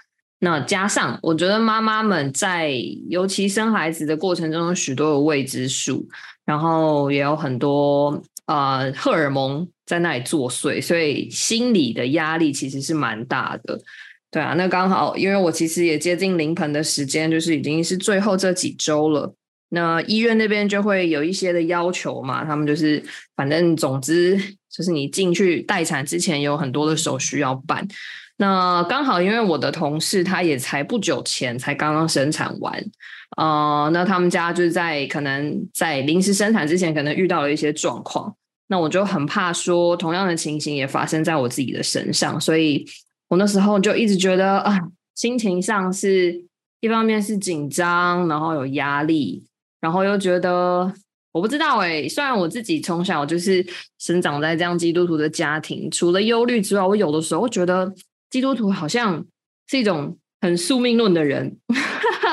[0.42, 2.72] 那加上我觉得妈妈们在
[3.10, 6.08] 尤其生孩子的过程中有许多的未知数，
[6.46, 13.80] 然后也有很多呃荷尔蒙在那里作祟，所以心理的压力其实是蛮大的。
[14.30, 19.34] 对啊，那刚好因为我其实也接近临盆的时间，就是已经是最后这几周了。
[19.74, 23.02] 那医院那边就会有一些的要求嘛，他们就是
[23.38, 24.38] 反正总之
[24.70, 27.88] 就是你进去待产之前有很多的手续要办。
[28.36, 32.84] 那刚好因为我的同事他也才不久前才刚刚生产完，
[33.38, 38.36] 呃，那他们家就是在可能在临时生产之前可能遇到了一些状况，
[38.68, 42.86] 那我就很怕说同样的情形也发生在我自己的身上，所以
[43.30, 44.78] 我那时候就一直觉得啊，
[45.16, 46.44] 心情上是
[46.82, 49.46] 一方面是紧张，然后有压力。
[49.82, 50.94] 然后又觉得
[51.34, 53.66] 我不知道哎，虽然我自己从小就是
[53.98, 57.92] 生长在这样基督徒的家庭，除了忧虑之外，我有的时候觉得
[58.30, 59.26] 基督徒好像
[59.68, 61.58] 是一种很宿命论的人，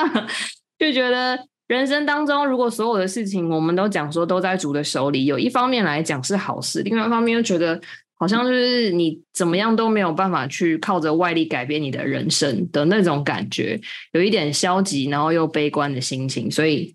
[0.77, 7.81] 就觉得人生当中如果所有的事情我们都讲说都在主的手里，有一方面来讲是好事，另外一方面又觉得
[8.19, 13.79] 好像就是你怎么样都没有办法去靠着外力改变你的人生的那种感觉，
[14.11, 16.93] 有一点消极，然后又悲观的心情，所以。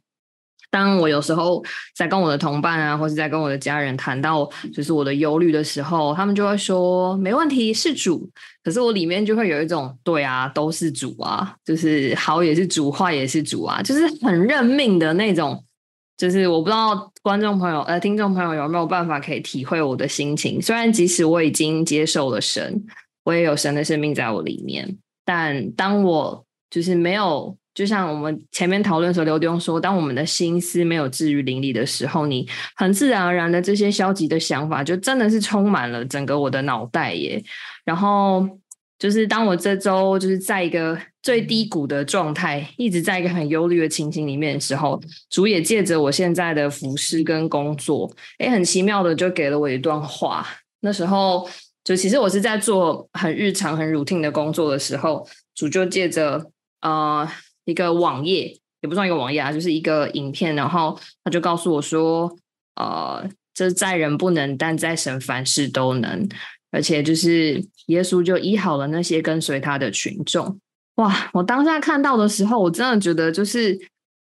[0.75, 1.63] 当我有时候
[1.95, 8.29] 在跟我的同伴啊，或是在跟我的家人谈到就是我的忧虑的时候，他们就会说没问题，是主。
[8.65, 15.63] 可是我里面就会有一种对啊，都是主啊，就是好也是主，坏也是主啊，就是很认命的那种。
[16.17, 20.61] 就是我不知道观众朋友呃听众朋友有没有办法可以体会我的心情。
[20.61, 22.85] 虽然即使我已经接受了神，
[23.23, 27.57] 我也有神的生命在我里面，但当我就是没有。
[27.75, 37.43] 就像我们前面讨论的时候，刘东说，当我们的心思没有置于灵里的时候，你很自然而然的这些消极的想法，就真的是充满了整个我的脑袋耶。
[37.85, 38.49] 然后
[38.97, 48.09] 就是当我这周就是在一个最低谷的状态，一直在一个很忧虑的情形里面的时候，主也借着我现在的服饰跟工作，
[48.39, 50.47] 哎，很奇妙的就给了我一段话。
[50.81, 51.49] 那时候
[51.83, 57.29] 就其实我是在做很日常、很 routine 的工作的时候，主就借着呃。
[57.65, 62.31] 一个网页也不算一个网页啊，就是一个影片，然后他就告诉我说，
[62.77, 66.29] 呃，这在人不能，但在神凡事都能，
[66.71, 70.61] 而且就是耶稣就医好了那些跟随他的群众。
[70.97, 71.31] 哇！
[71.33, 73.79] 我当下看到的时候，我真的觉得就是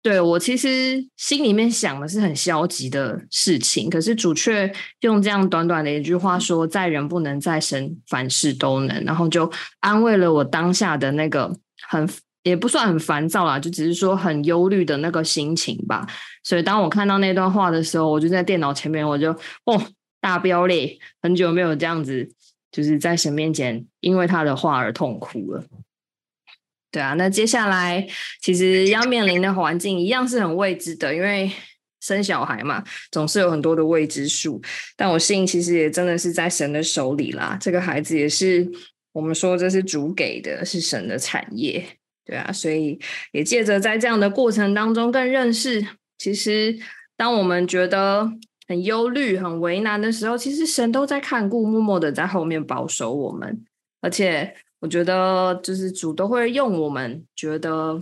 [0.01, 9.51] 对我其实心里面想的是很消极的事情，可是主却用这样短短的一句话说，在人不能，在神凡事都能，然后就
[9.81, 11.53] 安慰了我当下的那个
[11.89, 12.09] 很。
[12.47, 16.07] 也不算很烦躁啦，就只是说很忧虑的那个心情吧。
[16.45, 19.33] 所以当我看到那段话的时候，我就在电脑前面，我就
[19.65, 19.87] 哦
[20.21, 22.31] 大飙泪，很久没有这样子
[22.71, 25.65] 就是在神面前因为他的话而痛哭了。
[26.93, 28.07] 对啊，那接下来
[28.41, 31.51] 其实要面临的环境一样是很未知的，因为
[32.01, 34.63] 生小孩嘛，总是有很多的未知数。
[34.97, 37.59] 但我信，其实也真的是在神的手里啦。
[37.61, 38.65] 这个孩子也是
[39.11, 41.85] 我们说这是主给的，是神的产业。
[42.27, 42.99] 对啊，所以
[43.33, 45.87] 也借着在这样的过程当中，更认识
[46.19, 46.77] 其实
[47.17, 48.29] 当我们觉得
[48.67, 53.65] 很忧虑、很为难的时候，其实神都在看顾，默默的在后面保守我们。
[54.01, 58.01] 而且我觉得，就是主都会用我们觉得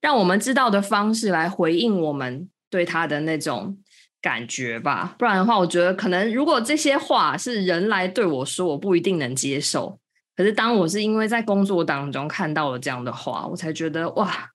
[0.00, 3.76] 让我们知道的方式来回应我们对他的那种
[4.22, 5.16] 感觉吧。
[5.18, 9.98] 不然的话，我觉得可能如果这些话是人来对我说，我不一定能接受。
[10.38, 14.50] 可是，当我是因为在工作当中看到了这样的话，我才觉得哇，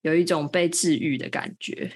[0.00, 1.92] 有一种被治愈的感觉。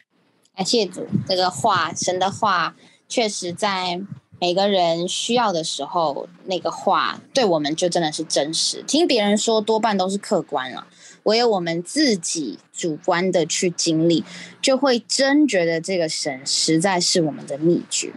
[0.55, 2.76] 感谢主，这个话，神的话，
[3.09, 3.99] 确实在
[4.38, 8.82] 每个人需要的时候，那个话对我们就真的是真实。
[8.86, 10.86] 听别人说多半都是客观了，
[11.22, 14.22] 唯有我们自己主观的去经历，
[14.61, 18.12] 就会真觉得这个神实在是我们的秘诀。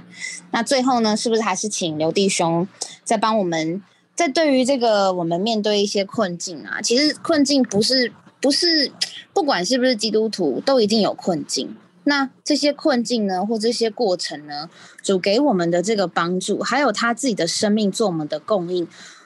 [0.51, 2.67] 那最后呢，是不是还是请刘弟兄
[3.05, 3.81] 再帮我们？
[4.15, 8.91] 在对于这个我们面对一些困境啊，其实困境不是不是
[9.33, 11.75] 不管是不是基督徒都一定有困境。
[12.05, 14.69] 那这些困境呢，或这些过程呢，
[15.01, 18.85] 主给我们的这个帮助，还有他自己的生命做我们的供应，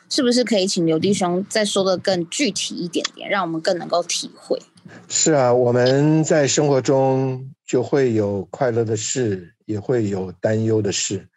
[0.09, 4.61] 是不是可以请刘弟兄再说的更具体一点点，让我们更能够体会？
[5.09, 11.27] 是啊，我们在生活中就会有快乐的事，也会有担忧的事，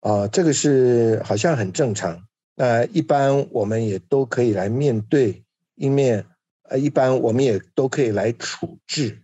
[0.00, 2.20] 啊，这个是好像很正常。
[2.54, 5.44] 那一般我们也都可以来面对
[5.74, 6.26] 一面，
[6.62, 9.22] 呃，一般我们也都可以来处置。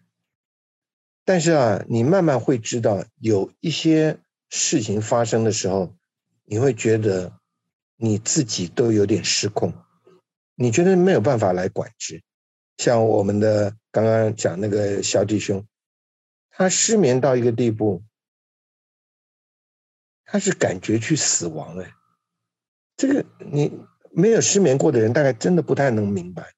[1.25, 4.19] 但是啊，你慢慢会知道，有一些
[4.49, 5.95] 事情发生的时候，
[6.45, 7.39] 你会觉得
[7.97, 9.73] 你自己都有点失控，
[10.57, 12.23] 你觉得没有办法来管制。
[12.79, 15.65] 像我们的刚刚讲那个小弟兄，
[16.51, 18.03] 他失眠到一个地步，
[20.25, 21.93] 他是感觉去死亡哎。
[23.01, 23.73] 这个你
[24.11, 26.53] 没有失眠过的人，大概真的不太能明白，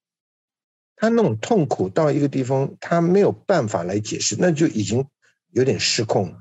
[0.96, 5.06] 他那种痛苦到一个地方，他没有办法来解释，那就已经
[5.52, 6.34] 有点失控。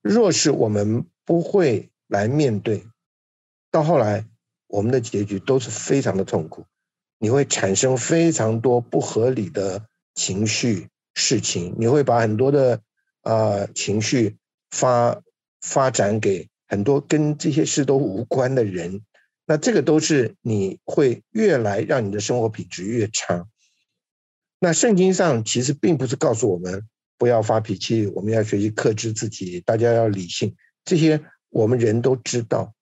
[0.00, 2.86] 若是我们不会来面对，
[3.72, 4.24] 到后来
[4.68, 6.64] 我们的结局都是非常的痛苦，
[7.18, 12.80] 你会产生非常多不合理的情绪事情，你会把很多的
[13.22, 14.36] 啊情绪
[14.70, 15.20] 发
[15.60, 19.02] 发展给很多跟这些事都无关的人。
[19.50, 23.48] 那这个都是你会越来让你的生活品质越差。
[24.60, 26.86] 那圣经上其实并不是告诉我们
[27.16, 32.74] 不要发脾气，我们要学习克制自己，大家要理性，这些我们人都知道。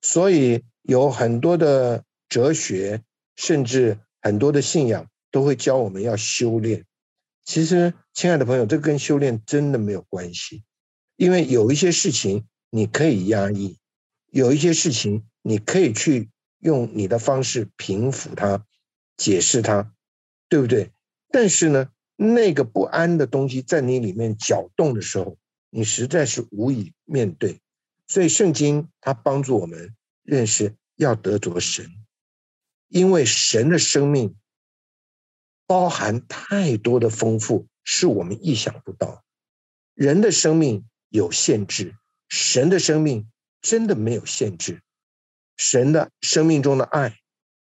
[0.00, 3.02] 所以有很多的哲学，
[3.34, 6.84] 甚至很多的信仰都会教我们要修炼。
[7.44, 10.62] 其实，亲爱的朋友，这跟修炼真的没有关系，
[11.16, 13.78] 因为有一些事情你可以压抑，
[14.30, 15.24] 有一些事情。
[15.42, 18.66] 你可以去用你的方式平复它，
[19.16, 19.92] 解释它，
[20.48, 20.92] 对不对？
[21.30, 25.38] 但是呢，那个不安的东西在你里面搅动的时候，
[25.70, 27.60] 你实在是无以面对。
[28.06, 31.90] 所以圣经它帮助我们认识要得着神，
[32.88, 34.34] 因为神的生命
[35.66, 39.22] 包含太多的丰富，是我们意想不到。
[39.94, 41.94] 人的生命有限制，
[42.28, 43.30] 神的生命
[43.60, 44.80] 真的没有限制。
[45.58, 47.18] 神的生命中的爱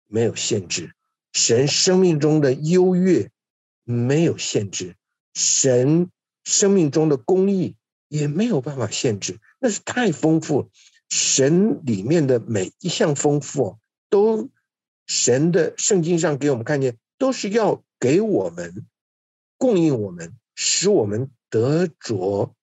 [0.06, 0.94] 没有限制，
[1.34, 3.30] 神生命中的优越
[3.84, 4.96] 没有限制，
[5.34, 6.08] 神
[6.44, 7.76] 生命中的公义
[8.08, 10.70] 也没有办法限制，那是太丰富。
[11.08, 13.78] 神里面的每一项丰富，
[14.08, 14.48] 都
[15.08, 18.86] 神的圣经上给我们看见，都是要给我们
[19.58, 22.54] 供应我们，使我们得着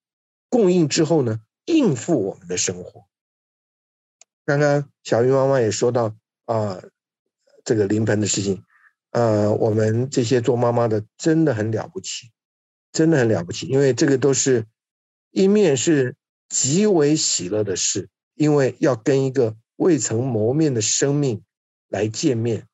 [0.48, 3.06] 供应之后呢，应付我们的生活。
[4.48, 6.82] 刚刚小鱼妈妈也说到啊，
[7.66, 8.64] 这个临盆的事情，
[9.12, 12.32] 呃，我们这些做妈妈的真的很了不起，
[12.94, 14.66] 真的很了不起，因为这个都是
[15.32, 16.16] 一面是
[16.48, 21.44] 极为喜乐的事，因为要跟一个未曾谋面的生命
[21.90, 22.70] 来见面，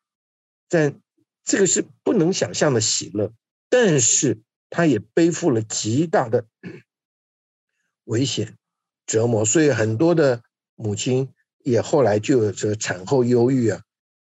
[0.70, 1.02] 但
[1.44, 3.34] 这个是不能想象的喜乐，
[3.68, 6.46] 但是他也背负了极大的
[8.06, 8.60] 危险
[9.08, 10.44] 折磨，所以很多的
[10.76, 11.34] 母亲。
[11.64, 13.82] 也后来就有这个产后忧郁啊，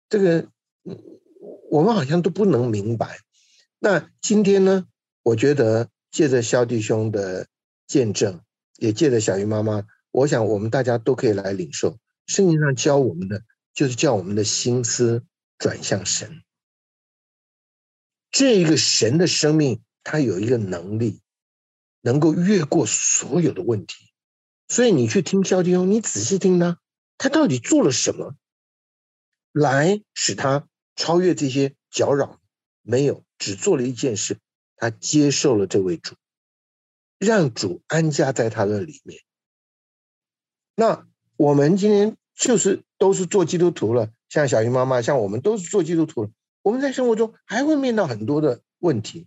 [0.09, 0.49] 这个
[1.71, 3.19] 我们好像都不能明白。
[3.79, 4.87] 那今天呢，
[5.23, 7.47] 我觉得借着肖弟兄的
[7.87, 8.41] 见证，
[8.79, 13.43] 也借着小鱼妈妈，我想我们大家都可以来领受圣经上教我们的，
[13.75, 15.25] 就是叫我们的心思
[15.59, 16.43] 转向神。
[18.31, 21.21] 这一个神的生命，它有一个能力，
[22.01, 24.11] 能够越过所有的问题。
[24.69, 26.79] 所以你去听萧弟兄，你仔细听他，
[27.19, 28.37] 他到底做了什么，
[29.53, 32.41] 来使他超越这些搅扰？
[32.83, 34.39] 没有，只做了一件事，
[34.77, 36.15] 他接受了这位主，
[37.19, 39.21] 让主安家在他的里面。
[40.75, 41.07] 那
[41.37, 46.31] 我们今天就是都是做基督徒了，像小鱼妈妈，像我们都是做基督徒了。
[46.63, 49.27] 我们在生活中还会面到很多的问题，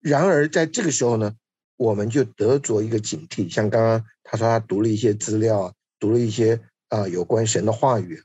[0.00, 1.34] 然而在这个时候呢，
[1.76, 3.52] 我们就得着一个警惕。
[3.52, 6.60] 像刚刚他说他读了一些资料啊，读了一些
[6.94, 8.22] 啊有关神的话语，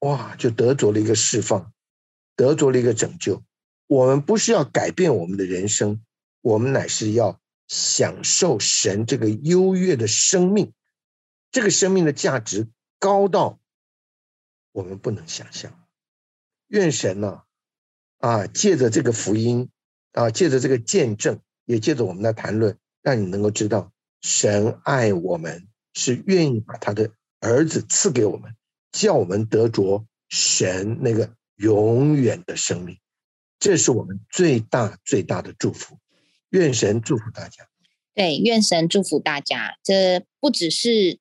[0.00, 1.72] 哇，就得着了一个释放，
[2.36, 3.42] 得着了一个拯救。
[3.86, 6.04] 我们不是要改变我们的人生，
[6.42, 10.74] 我们乃是要享受神这个优越的生命，
[11.50, 13.58] 这个生命的价值高到
[14.72, 15.72] 我们不能想象。
[16.68, 17.42] 愿神呢？
[18.18, 19.70] 啊，借着这个福音，
[20.12, 27.12] 啊，借着这个见证，也借着我们的谈论，让你能够知道，神爱我们，是愿意把他的
[27.44, 28.54] 儿子赐给我们，
[28.90, 32.96] 叫我们得着神那个永远的生命，
[33.58, 35.98] 这是我们最大最大的祝福。
[36.50, 37.68] 愿神祝福大家。
[38.14, 39.76] 对，愿神祝福大家。
[39.84, 41.18] 这不只是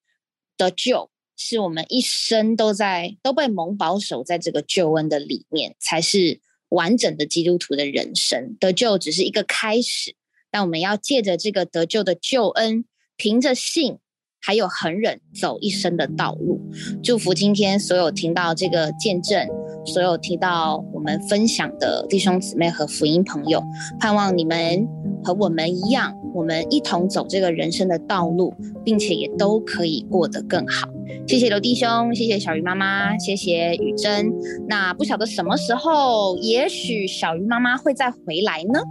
[0.56, 6.42] 得救，是我们一生都在都被蒙保守在这个救恩的里面，才是。
[6.70, 10.16] 完整的基督徒的人生得救只是一个开始，
[10.50, 14.00] 但我们要借着这个得救的救恩，凭着信
[14.46, 16.60] 还有恒忍走一生的道路。
[17.02, 19.48] 祝福今天所有听到这个见证，
[19.86, 23.64] 所有听到我们分享的弟兄姊妹和福音朋友，
[24.02, 24.86] 盼望你们
[25.24, 30.90] 和我们一样，我们一同走这个人生的道路，并且也都可以过得更好。
[31.26, 34.30] 谢谢刘弟兄，谢谢小鱼妈妈，谢谢雨珍。
[34.68, 38.82] 那不晓得什么时候，也许小鱼妈妈会再回来呢？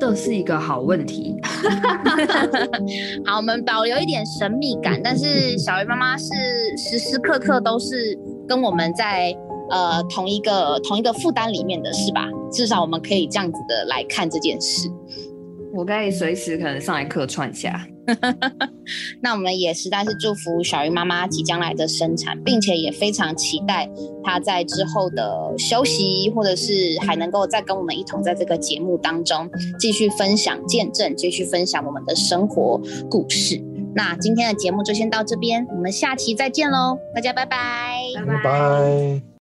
[0.00, 1.36] 这是一个好问题。
[3.26, 6.26] 好，我们保留一点神秘感，但是小鱼妈妈是
[6.76, 9.34] 时时刻刻都是跟我们在
[9.70, 12.28] 呃同一个同一个负担里面的是吧？
[12.52, 14.88] 至少我们可以这样子的来看这件事。
[15.74, 17.86] 我可以随时可能上来客串下。
[19.20, 23.88] 那我们也实在是祝福小鱼妈妈即将来的生产，并且也非常期待
[24.22, 29.48] 她在之后的休息，或者是还能够再跟我们一同在这个节目当中
[29.78, 32.80] 继续分享见证，继续分享我们的生活
[33.10, 33.62] 故事。
[33.94, 39.28] 那今天的节目就先到这边，我们下期再见喽，大家拜拜，拜拜。